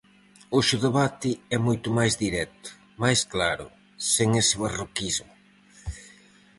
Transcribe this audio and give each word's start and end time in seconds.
Hoxe 0.55 0.73
o 0.77 0.83
debate 0.87 1.29
é 1.55 1.57
moito 1.67 1.87
máis 1.97 2.13
directo, 2.23 2.67
máis 3.03 3.19
claro, 3.33 3.65
sen 4.13 4.29
ese 4.41 4.55
barroquismo. 4.63 5.31